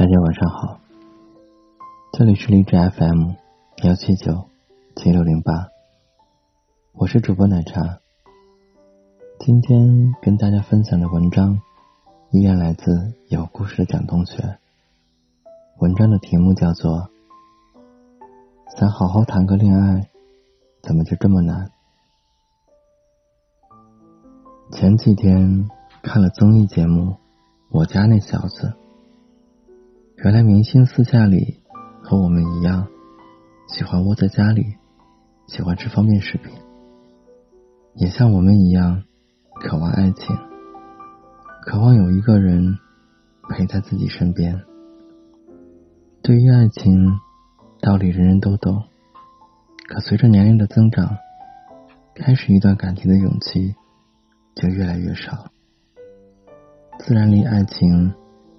[0.00, 0.80] 大家晚上好，
[2.14, 3.32] 这里是荔枝 FM
[3.84, 4.46] 幺七九
[4.96, 5.68] 七六零八，
[6.94, 7.98] 我是主播奶茶。
[9.38, 11.60] 今天跟大家分享的文章
[12.30, 14.56] 依然来自有故事的蒋同学。
[15.80, 16.92] 文章的题目叫做
[18.80, 20.08] 《想好好谈个恋爱，
[20.82, 21.70] 怎么就这么难》。
[24.74, 25.68] 前几天
[26.00, 27.02] 看了综艺节目
[27.68, 28.68] 《我家那小子》。
[30.22, 31.62] 原来明星私下里
[32.02, 32.86] 和我们一样，
[33.68, 34.74] 喜欢窝在家里，
[35.46, 36.52] 喜欢吃方便食品，
[37.94, 39.02] 也像我们一样
[39.62, 40.36] 渴望爱情，
[41.62, 42.76] 渴望有一个人
[43.48, 44.60] 陪在自己身边。
[46.22, 47.18] 对于爱情，
[47.80, 48.82] 道理人人都懂，
[49.88, 51.16] 可随着年龄的增长，
[52.14, 53.74] 开始一段感情的勇气
[54.54, 55.46] 就越来越少，
[56.98, 58.12] 自然离爱情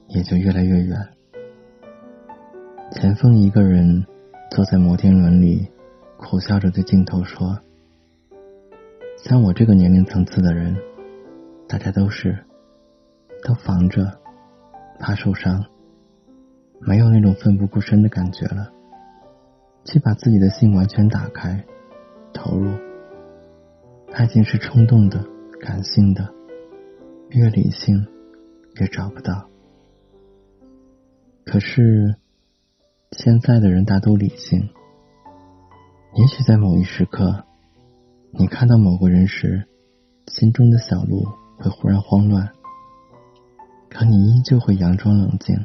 [0.08, 0.98] 也就越来越远。
[2.92, 4.06] 前锋一个人
[4.52, 5.66] 坐在摩天轮里，
[6.18, 7.58] 苦笑着对镜头说
[9.24, 10.76] ：“像我这个年龄层次的人，
[11.70, 12.38] 大家都是
[13.44, 14.20] 都防着，
[15.00, 15.66] 怕受伤，
[16.82, 18.72] 没有那种奋不顾身的感觉了，
[19.86, 21.64] 去把自己的心完全打开，
[22.34, 22.72] 投入。
[24.12, 25.26] 爱情是冲动的、
[25.62, 26.28] 感性的，
[27.30, 28.06] 越理性
[28.76, 29.50] 越找不到。
[31.46, 32.16] 可是。”
[33.12, 34.70] 现在的人大都理性，
[36.14, 37.44] 也许在某一时刻，
[38.32, 39.68] 你看到某个人时，
[40.28, 41.26] 心中的小鹿
[41.58, 42.50] 会忽然慌乱，
[43.90, 45.58] 可你依旧会佯装冷静，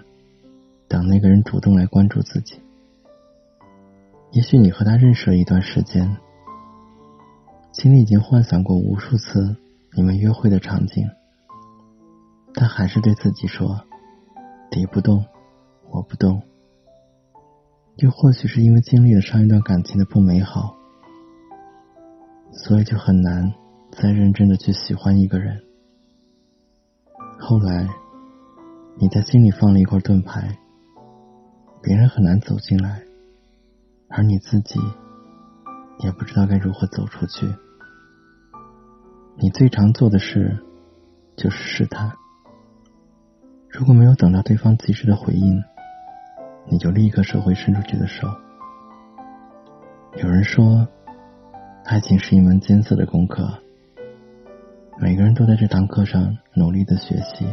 [0.88, 2.61] 等那个人主动来关注自己。
[4.33, 6.16] 也许你和他认识了一段时间，
[7.72, 9.55] 心里已经幻想过无数次
[9.92, 11.08] 你们约会的场景，
[12.55, 13.83] 但还是对自己说
[14.69, 15.25] ：“敌不动，
[15.92, 16.42] 我不动。”
[17.97, 20.77] 又或许是因为经历了上一段感情的不美好，
[22.53, 23.55] 所以就很难
[23.91, 25.62] 再认真的去喜欢一个人。
[27.39, 27.89] 后来，
[28.99, 30.59] 你在心里放了一块盾牌，
[31.83, 33.03] 别人很难走进来，
[34.11, 34.78] 而你自己
[36.01, 37.47] 也不知道该如何走出去。
[39.39, 40.63] 你最常做的事
[41.34, 42.13] 就是试探，
[43.71, 45.65] 如果没有等到对方及时的回应。
[46.69, 48.28] 你就立刻收回伸出去的手。
[50.16, 50.87] 有人说，
[51.84, 53.49] 爱情是一门艰涩的功课，
[54.99, 57.47] 每个人都在这堂课上努力的学习，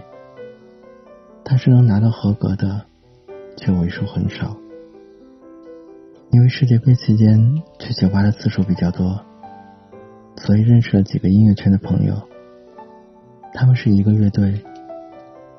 [1.44, 2.86] 但是能拿到合格的
[3.58, 4.58] 却为数很少。
[6.32, 9.24] 因为世界杯期间去酒吧的次数比较多，
[10.38, 12.16] 所以认识了几个音乐圈的朋友。
[13.54, 14.64] 他们是一个乐队，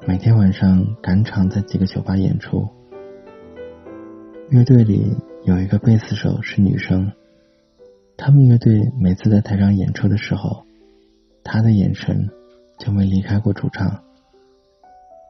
[0.04, 2.69] 每天晚上赶场在几个酒吧演出。
[4.54, 7.10] 乐队里有一个贝斯手是女生，
[8.16, 10.65] 他们乐队每次在台上演出的时候，
[11.42, 12.31] 她的眼神
[12.78, 14.04] 就没离开过主唱，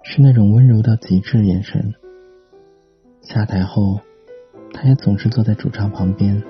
[0.02, 1.94] 是那种温柔到极致的眼神。
[3.22, 3.98] 下台后，
[4.74, 6.42] 她也总是坐在主唱旁边，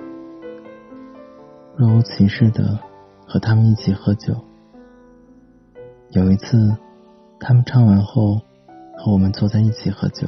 [1.77, 2.81] 若无其事的
[3.25, 4.35] 和他们一起喝酒。
[6.11, 6.77] 有一次，
[7.39, 8.41] 他们唱完后，
[8.97, 10.27] 和我们坐在一起喝酒。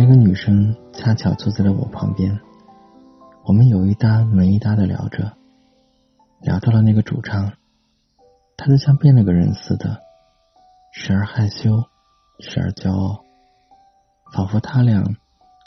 [0.00, 2.38] 那个女生恰巧坐在了我旁边，
[3.42, 5.32] 我们有一搭没一搭的聊着，
[6.40, 7.54] 聊到了那个主唱，
[8.56, 9.98] 他就像变了个人似的，
[10.92, 11.82] 时而害羞，
[12.38, 13.24] 时而骄傲，
[14.32, 15.02] 仿佛他俩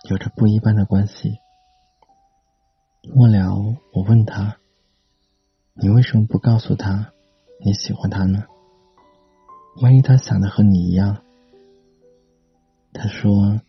[0.09, 1.40] 有着不一般的关系。
[3.13, 4.56] 末了，我问他
[5.75, 7.12] ：“你为什么不告诉他
[7.66, 8.46] 你喜欢他呢？
[9.81, 11.22] 万一他想的和你一样？”
[12.96, 13.59] 他说。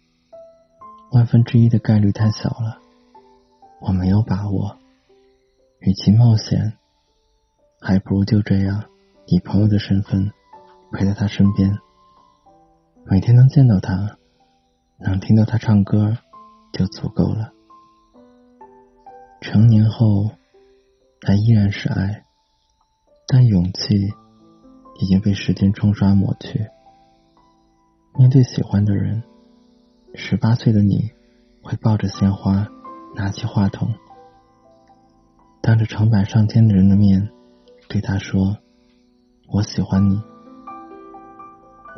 [1.13, 2.79] 万分之一的概率太小了，
[3.83, 4.79] 我没有把握。
[5.81, 6.79] 与其冒险，
[7.83, 8.85] 还不如就这样
[9.27, 10.33] 以朋友的身份
[10.91, 11.79] 陪在他身边，
[13.05, 14.17] 每天能见到他，
[14.99, 16.17] 能听到他唱歌
[16.73, 17.53] 就足够了。
[19.43, 20.31] 成年后，
[21.21, 22.25] 他依然是爱，
[23.29, 24.15] 但勇气
[24.99, 26.69] 已经被时间冲刷抹去。
[28.17, 29.23] 面对喜欢的人。
[30.15, 31.11] 十八岁的你，
[31.63, 32.69] 会抱着鲜花，
[33.17, 33.95] 拿起话筒，
[35.63, 37.31] 当着成百上千的人的面，
[37.89, 38.59] 对他说
[39.49, 40.21] ：“我喜欢你，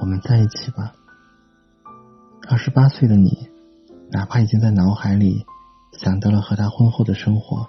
[0.01, 0.93] 我们在一起吧。”
[2.49, 3.49] 二十八岁的你，
[4.13, 5.45] 哪怕已经在脑海里
[5.99, 7.67] 想到了和他婚后的生活，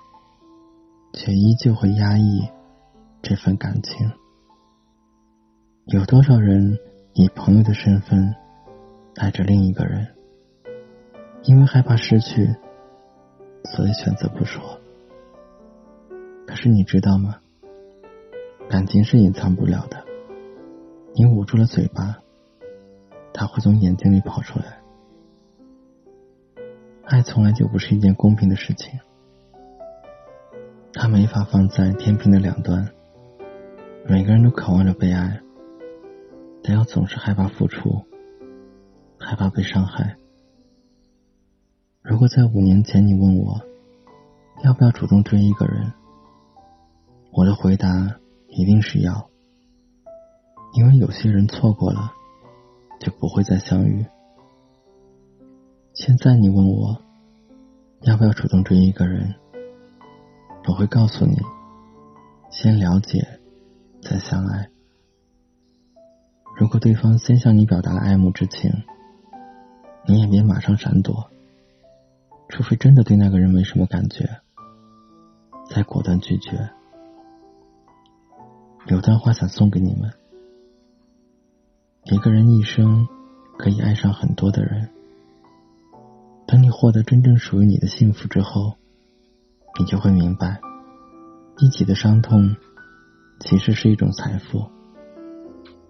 [1.14, 2.50] 却依旧会压抑
[3.24, 4.12] 这份感情。
[5.86, 6.78] 有多少人
[7.14, 8.36] 以朋友的身份
[9.16, 10.15] 爱着另一个人？
[11.48, 12.56] 因为害怕失去，
[13.76, 14.80] 所以选择不说。
[16.48, 17.38] 可是你知道吗？
[18.68, 20.04] 感情是隐藏不了的。
[21.14, 22.18] 你捂住了嘴巴，
[23.32, 24.80] 它会从眼睛里跑出来。
[27.04, 29.00] 爱从来就不是一件公平的事情，
[30.94, 32.90] 它没法放在天平的两端。
[34.08, 35.42] 每个人都渴望着被爱，
[36.64, 38.04] 但又总是害怕付出，
[39.20, 40.18] 害怕被伤害。
[42.08, 43.60] 如果在五年前你问我，
[44.64, 45.92] 要不要主动追一个人，
[47.32, 47.90] 我的回答
[48.48, 49.28] 一定是要，
[50.76, 52.12] 因为有些人错过了，
[53.00, 54.06] 就不会再相遇。
[55.96, 57.02] 现在你问我，
[58.02, 59.34] 要不要主动追一个人？
[60.68, 61.36] 我会告诉你，
[62.52, 63.40] 先了解，
[64.04, 64.70] 再相爱。
[66.56, 68.72] 如果对方先向你表达了爱慕之情，
[70.06, 71.32] 你也别马上闪躲，
[72.50, 74.42] 除非真的对那个人没什么感觉，
[75.70, 76.70] 再果断拒绝。
[78.88, 80.14] 有段话想送给你们：
[82.04, 83.08] 一个人一生
[83.58, 84.90] 可以爱上很多的人。
[86.48, 88.76] 等你获得真正属于你的幸福之后，
[89.80, 90.62] 你就会明白，
[91.58, 92.56] 一起的伤痛
[93.40, 94.70] 其实是一种财富，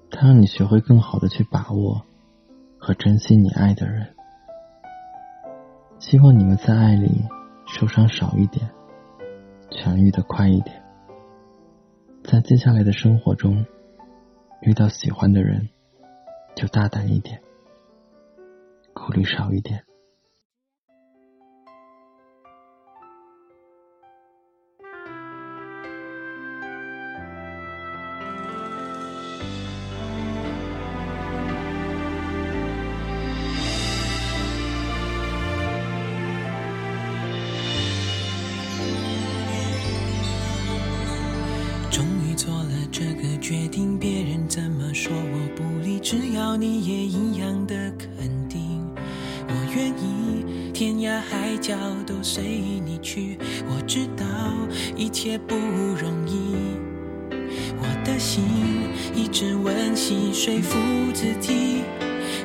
[0.09, 2.05] 它让你学会更好的去把握
[2.79, 4.14] 和珍惜你爱的人。
[5.97, 7.23] 希望你们在爱里
[7.65, 8.69] 受伤少一点，
[9.69, 10.83] 痊愈的快一点，
[12.23, 13.65] 在接下来的生活中
[14.61, 15.69] 遇到喜欢的人，
[16.55, 17.41] 就大胆一点，
[18.93, 19.83] 顾虑少一点。
[45.99, 48.85] 只要你也一样的肯定，
[49.47, 51.75] 我愿意天涯海角
[52.05, 53.37] 都随你去。
[53.67, 54.25] 我知道
[54.95, 56.55] 一切不容易，
[57.79, 58.43] 我的心
[59.15, 60.77] 一直温习说服
[61.13, 61.81] 自己，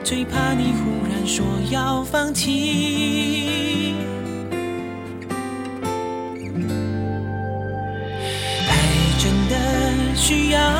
[0.03, 3.95] 最怕你忽然说要放弃。
[8.69, 8.73] 爱
[9.19, 10.80] 真的需要。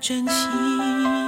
[0.00, 1.27] 真心。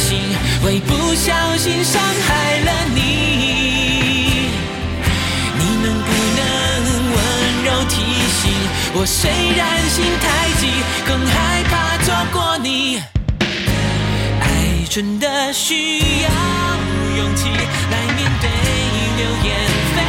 [0.00, 0.18] 心，
[0.62, 2.98] 会不小心伤害了你。
[5.58, 6.42] 你能不能
[7.12, 7.16] 温
[7.64, 7.94] 柔提
[8.40, 8.42] 醒
[8.94, 8.96] 我？
[9.06, 10.24] 虽然心太
[10.58, 10.62] 急，
[11.06, 11.72] 更害怕
[12.04, 12.66] 错过你。
[14.40, 14.42] 爱
[14.88, 16.28] 真的需要
[17.16, 17.46] 勇气
[17.92, 18.48] 来面对
[19.18, 19.48] 流言
[19.96, 19.99] 蜚。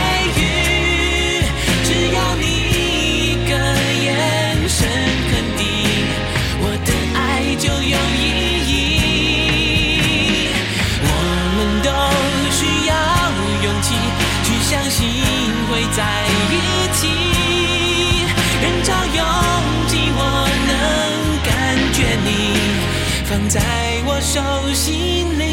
[23.31, 23.61] 放在
[24.05, 24.41] 我手
[24.73, 25.45] 心里。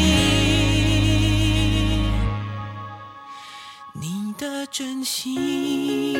[3.93, 6.18] 你的真心。